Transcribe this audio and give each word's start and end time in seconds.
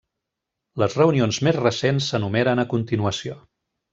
Les 0.83 0.95
reunions 0.99 1.39
més 1.47 1.59
recents 1.59 2.09
s'enumeren 2.13 2.63
a 2.63 2.67
continuació. 2.75 3.37